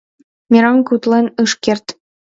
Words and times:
Мераҥ 0.51 0.79
утлен 0.93 1.25
ыш 1.43 1.51
керт. 1.63 1.85